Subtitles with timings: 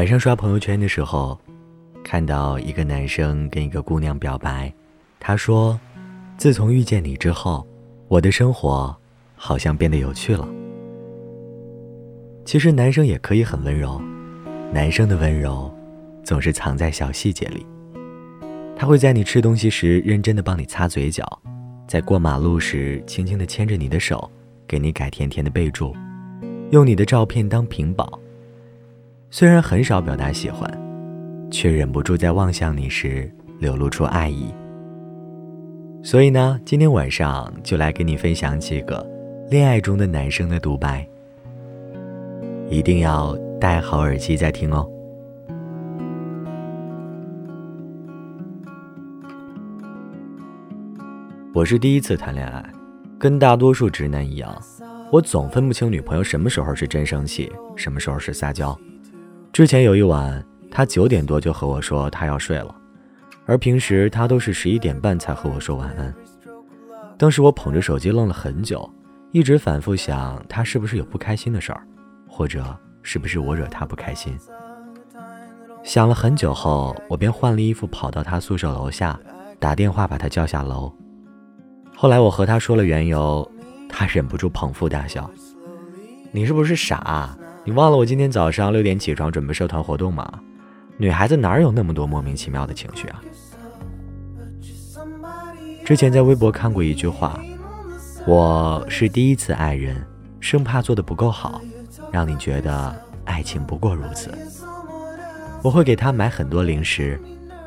[0.00, 1.38] 晚上刷朋友圈的时候，
[2.02, 4.72] 看到一个男生跟一个姑娘表白，
[5.18, 5.78] 他说
[6.38, 7.66] ：“自从遇见你之后，
[8.08, 8.96] 我的生活
[9.36, 10.48] 好像变得有趣了。”
[12.46, 14.00] 其实男生也可以很温柔，
[14.72, 15.70] 男生的温柔
[16.24, 17.66] 总是藏在小细节里。
[18.74, 21.42] 他会在你吃东西时认真的帮你擦嘴角，
[21.86, 24.30] 在过马路时轻轻的牵着你的手，
[24.66, 25.94] 给你改甜甜的备注，
[26.70, 28.18] 用你的照片当屏保。
[29.32, 30.68] 虽然很少表达喜欢，
[31.52, 34.52] 却忍不住在望向你时流露出爱意。
[36.02, 39.08] 所以呢，今天晚上就来给你分享几个
[39.48, 41.06] 恋爱中的男生的独白。
[42.68, 44.84] 一定要戴好耳机再听哦。
[51.54, 52.64] 我是第一次谈恋爱，
[53.16, 54.52] 跟大多数直男一样，
[55.12, 58.76] 我总分不清女朋友什么时候是真生气，什么时候是撒娇。
[59.52, 62.74] 之前有一晚，他九点多就和我说他要睡了，
[63.46, 66.14] 而平时他都是十一点半才和我说晚安。
[67.18, 68.88] 当时我捧着手机愣了很久，
[69.32, 71.82] 一直反复想他是不是有不开心的事儿，
[72.28, 72.64] 或者
[73.02, 74.38] 是不是我惹他不开心。
[75.82, 79.18] 想了很久后，我便换了衣服跑到他宿舍楼下，
[79.58, 80.92] 打电话把他叫下楼。
[81.96, 83.50] 后来我和他说了缘由，
[83.88, 85.28] 他忍不住捧腹大笑
[86.30, 90.40] ：“你是不是傻？”你忘了我今天早上六点起床准备社团活动吗？
[90.96, 93.22] 女孩子哪有那么多莫名其妙的情绪啊？
[95.84, 97.38] 之前在微博看过一句话
[98.26, 100.02] ：“我是第一次爱人，
[100.40, 101.60] 生怕做的不够好，
[102.10, 102.94] 让你觉得
[103.26, 104.30] 爱情不过如此。”
[105.62, 107.20] 我会给他买很多零食，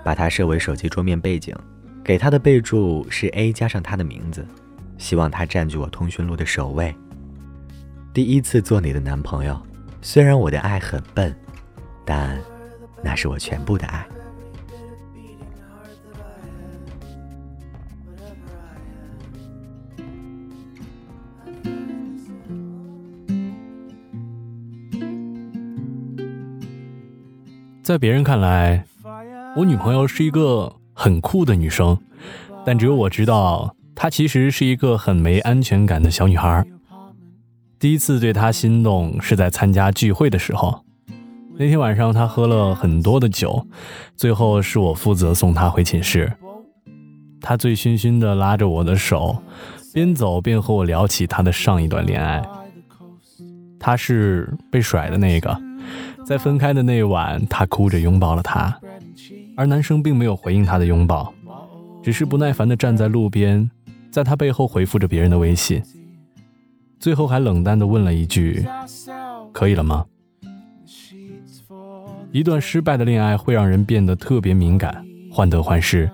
[0.03, 1.55] 把他设为手机桌面背景，
[2.03, 4.43] 给他的备注是 A 加上他的名字，
[4.97, 6.95] 希望他占据我通讯录的首位。
[8.11, 9.61] 第一次做你的男朋友。
[10.05, 11.33] 虽然我的爱很笨，
[12.03, 12.37] 但
[13.01, 14.05] 那是我全部的爱。
[27.81, 28.85] 在别人看来，
[29.55, 31.97] 我女朋友是一个很酷的女生，
[32.65, 36.65] 但只有我知道，她其实是一个很没安全感的小女孩。
[37.83, 40.85] 第一次对他心动是在参加聚会的时候，
[41.57, 43.67] 那天晚上他喝了很多的酒，
[44.15, 46.31] 最后是我负责送他回寝室。
[47.41, 49.43] 他醉醺醺地拉着我的手，
[49.93, 52.41] 边走边和我聊起他的上一段恋爱。
[53.77, 55.61] 他是被甩的那个，
[56.25, 58.79] 在分开的那晚，他哭着拥抱了他，
[59.57, 61.33] 而男生并没有回应他的拥抱，
[62.01, 63.69] 只是不耐烦地站在路边，
[64.09, 65.83] 在他背后回复着别人的微信。
[67.03, 68.65] 最后还冷淡地问了一句
[69.51, 70.05] ：“可以了吗？”
[72.31, 76.09] 一段失败的恋爱会让人变得特别敏感，患得患失。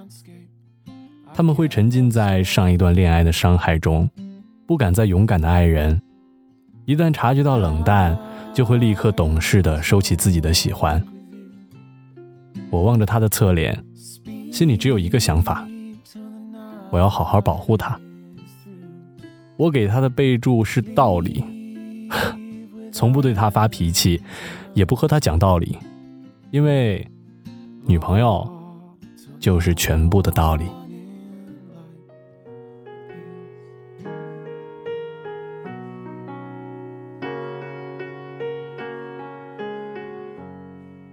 [1.31, 4.09] 他们会沉浸在上一段恋爱的伤害中，
[4.65, 6.01] 不敢再勇敢的爱人。
[6.85, 8.17] 一旦察觉到冷淡，
[8.51, 10.99] 就会立刻懂事地收起自己的喜欢。
[12.71, 13.77] 我望着他的侧脸，
[14.51, 15.67] 心里只有一个想法：
[16.89, 17.95] 我要好好保护他。
[19.59, 21.43] 我给他的备注是道理，
[22.93, 24.21] 从不对他发脾气，
[24.73, 25.77] 也不和他讲道理，
[26.49, 27.05] 因为
[27.85, 28.49] 女朋友
[29.37, 30.63] 就是全部的道理。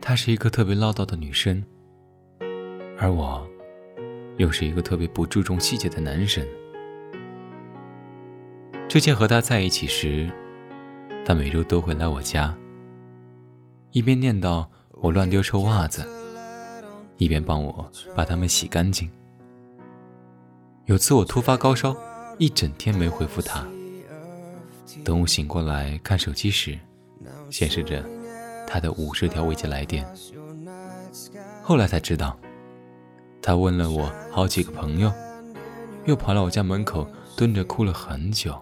[0.00, 1.64] 她是一个特别唠叨的女生，
[2.96, 3.44] 而我
[4.36, 6.46] 又是一个特别不注重细节的男生。
[8.88, 10.30] 之前和他在一起时，
[11.24, 12.56] 他每周都会来我家，
[13.90, 16.06] 一边念叨我乱丢臭袜子，
[17.18, 19.10] 一边帮我把它们洗干净。
[20.84, 21.96] 有次我突发高烧，
[22.38, 23.66] 一整天没回复他。
[25.04, 26.78] 等我醒过来看手机时，
[27.50, 28.04] 显示着
[28.68, 30.06] 他的五十条未接来电。
[31.60, 32.38] 后来才知道，
[33.42, 35.12] 他问了我好几个朋友，
[36.04, 37.06] 又跑到我家门口
[37.36, 38.56] 蹲着哭了很久。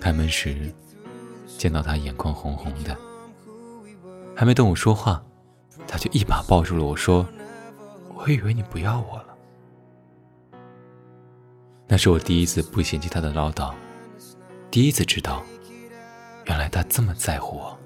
[0.00, 0.72] 开门时，
[1.58, 2.96] 见到他眼眶红红的，
[4.36, 5.22] 还没等我说话，
[5.86, 7.26] 他就一把抱住了我说
[8.14, 9.36] ：“我以为你不要我了。”
[11.86, 13.72] 那是我第一次不嫌弃他的唠叨，
[14.70, 15.42] 第一次知道，
[16.46, 17.78] 原来他这么在乎我。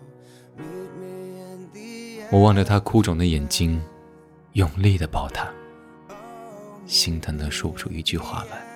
[2.31, 3.83] 我望着他哭肿的眼睛，
[4.53, 5.49] 用力的抱他，
[6.87, 8.68] 心疼的说不出一句话来。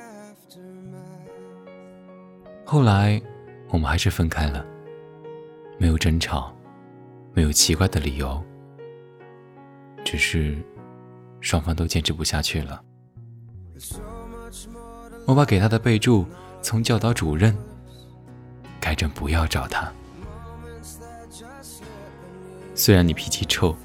[2.72, 3.20] 后来，
[3.69, 4.64] 我们还是分开了，
[5.76, 6.50] 没有争吵，
[7.34, 8.42] 没有奇怪的理由，
[10.02, 10.56] 只是
[11.42, 12.82] 双方都坚持不下去了。
[15.26, 16.24] 我把给他的备注
[16.62, 17.54] 从教导主任
[18.80, 19.92] 改成不要找他。
[22.74, 23.76] 虽然你脾气臭，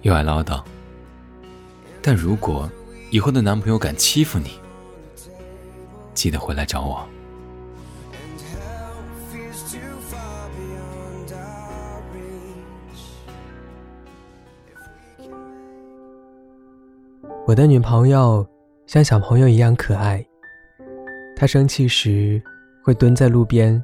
[0.00, 0.64] 又爱唠叨，
[2.00, 2.70] 但如果
[3.10, 4.58] 以后的男朋友敢欺负你，
[6.14, 7.06] 记得回来找我。
[17.50, 18.46] 我的女朋友
[18.86, 20.24] 像小朋友一样可爱。
[21.34, 22.40] 她生气时
[22.80, 23.82] 会蹲在路边，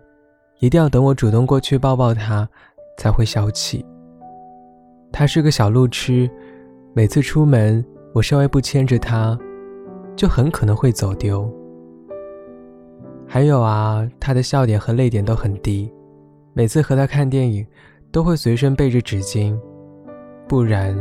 [0.61, 2.49] 一定要等我主动过去抱抱她，
[2.97, 3.85] 才会消气。
[5.11, 6.31] 她是个小路痴，
[6.95, 7.85] 每次出门
[8.15, 9.37] 我稍微不牵着她，
[10.15, 11.53] 就很可能会走丢。
[13.27, 15.93] 还有啊，她的笑点和泪点都很低，
[16.55, 17.67] 每次和她看电影
[18.13, 19.59] 都会随身备着纸巾，
[20.47, 20.97] 不然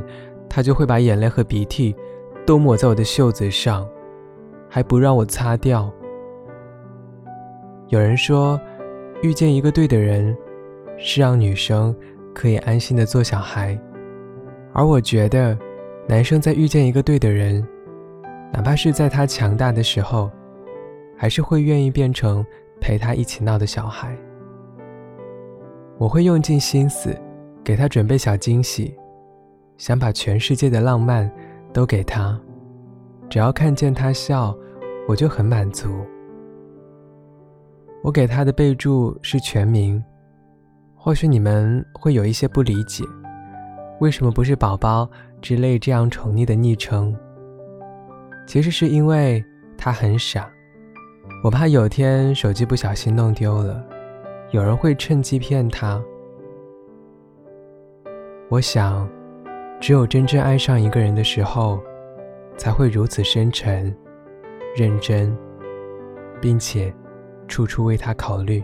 [0.49, 1.95] 她就会把眼泪和鼻涕。
[2.45, 3.87] 都抹在我的袖子上，
[4.69, 5.91] 还不让我擦掉。
[7.87, 8.59] 有人说，
[9.21, 10.35] 遇见一个对的人，
[10.97, 11.95] 是让女生
[12.33, 13.77] 可以安心的做小孩，
[14.73, 15.57] 而我觉得，
[16.07, 17.65] 男生在遇见一个对的人，
[18.53, 20.29] 哪怕是在他强大的时候，
[21.17, 22.45] 还是会愿意变成
[22.79, 24.15] 陪他一起闹的小孩。
[25.97, 27.15] 我会用尽心思，
[27.63, 28.95] 给他准备小惊喜，
[29.77, 31.31] 想把全世界的浪漫。
[31.75, 32.39] 都给他，
[33.29, 34.55] 只要看见他笑，
[35.09, 35.89] 我就很满足。
[38.01, 40.01] 我给他的备注是全名，
[40.95, 43.03] 或许你们会有一些不理解，
[43.99, 45.09] 为什么不是宝宝
[45.41, 47.13] 之类这样宠溺的昵称？
[48.47, 49.43] 其实是因为
[49.77, 50.49] 他很傻，
[51.43, 53.85] 我怕有天手机不小心弄丢了，
[54.51, 56.01] 有人会趁机骗他。
[58.49, 59.05] 我想。
[59.81, 61.79] 只有真正爱上一个人的时候，
[62.57, 63.95] 才会如此深沉、
[64.75, 65.35] 认真，
[66.41, 66.91] 并且
[67.47, 68.63] 处处为他考虑。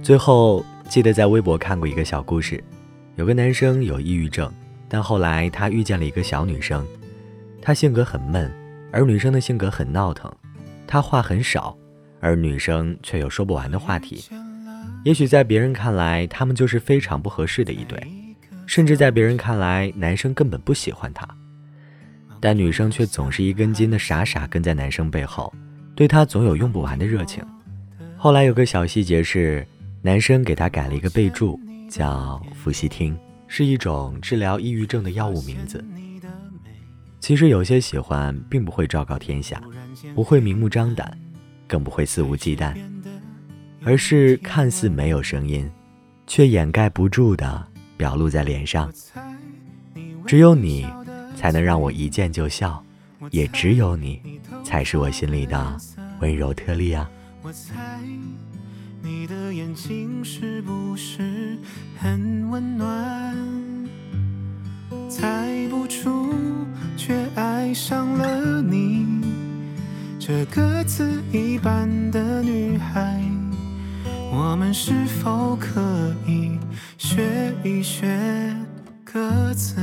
[0.00, 2.62] 最后，记得在微博看过一个小故事，
[3.16, 4.48] 有个男生有抑郁症。
[4.94, 6.86] 但后来他遇见了一个小女生，
[7.60, 8.48] 她性格很闷，
[8.92, 10.32] 而女生的性格很闹腾。
[10.86, 11.76] 她话很少，
[12.20, 14.22] 而女生却有说不完的话题。
[15.04, 18.00] 也许在别人看来，他们就是非常不合适的一对，
[18.66, 21.26] 甚至在别人看来，男生根本不喜欢她。
[22.40, 25.52] 但女生却总是一根筋的傻傻跟在男生背后，
[25.96, 27.44] 对他总有用不完的热情。
[28.16, 29.66] 后来有个小细节是，
[30.02, 31.58] 男生给她改了一个备注，
[31.90, 33.18] 叫“伏羲听”。
[33.56, 35.84] 是一种治疗抑郁症的药物名字。
[37.20, 39.62] 其实有些喜欢并不会昭告天下，
[40.12, 41.16] 不会明目张胆，
[41.68, 42.76] 更不会肆无忌惮，
[43.84, 45.70] 而是看似没有声音，
[46.26, 47.64] 却掩盖不住的
[47.96, 48.92] 表露在脸上。
[50.26, 50.84] 只有你，
[51.36, 52.84] 才能让我一见就笑，
[53.30, 54.20] 也只有你，
[54.64, 55.76] 才是我心里的
[56.18, 57.08] 温柔特例啊。
[59.04, 61.58] 你的眼睛是不是
[61.98, 63.36] 很温暖？
[65.10, 66.32] 猜不出，
[66.96, 69.06] 却爱上了你，
[70.18, 73.22] 这鸽子一般的女孩。
[74.32, 75.82] 我们是否可
[76.26, 76.58] 以
[76.96, 78.56] 学一学
[79.04, 79.82] 歌词？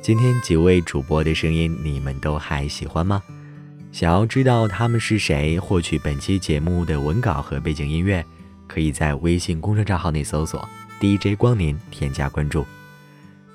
[0.00, 3.22] 今天几位主播的声音，你们都还喜欢吗？
[4.00, 8.24] 想要知道他们是谁，获取本期节目的文稿和背景音乐，
[8.66, 10.66] 可以在微信公众账号内搜索
[10.98, 12.64] “DJ 光年”添加关注。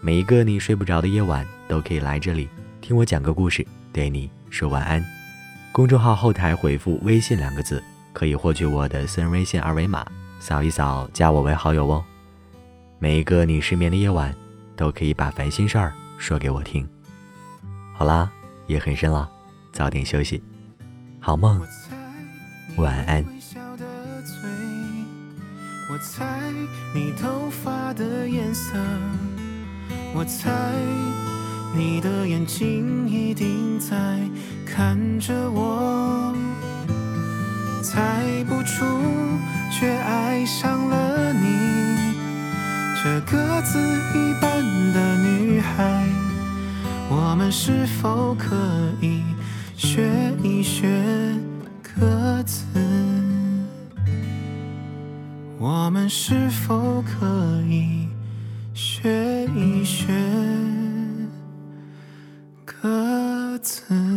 [0.02, 2.48] 每一个你睡不着的夜晚，都可以来这里
[2.80, 5.04] 听我讲个故事，对你说晚安。
[5.72, 7.84] 公众号后台回复“微信”两个字，
[8.14, 10.06] 可以获取我的私人微信二维码，
[10.40, 12.06] 扫一扫加我为好友哦。
[13.00, 14.32] 每一个你失眠的夜晚，
[14.76, 16.88] 都可以把烦心事儿说给我听。
[17.96, 18.32] 好啦，
[18.68, 19.32] 夜很深了。
[19.76, 20.42] 早点休息，
[21.20, 21.62] 好梦，
[22.78, 23.22] 晚安。
[25.92, 26.40] 我猜
[26.94, 28.78] 你头发的颜色，
[30.14, 30.50] 我猜
[31.76, 34.18] 你的眼睛一定在
[34.66, 36.34] 看着我，
[37.84, 38.86] 猜不出
[39.70, 42.16] 却爱上了你，
[43.04, 43.78] 这鸽子
[44.14, 44.64] 一般
[44.94, 46.02] 的女孩，
[47.10, 48.56] 我们是否可
[49.02, 49.35] 以？
[49.78, 50.02] 学
[50.42, 50.88] 一学
[51.82, 52.66] 歌词，
[55.60, 58.08] 我们是否可以
[58.74, 59.46] 学？
[59.56, 60.08] 一学
[62.64, 64.15] 歌词。